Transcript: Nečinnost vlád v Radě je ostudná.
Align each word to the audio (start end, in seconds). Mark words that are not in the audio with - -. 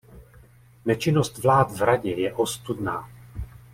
Nečinnost 0.85 1.37
vlád 1.43 1.71
v 1.71 1.81
Radě 1.81 2.11
je 2.13 2.33
ostudná. 2.33 3.09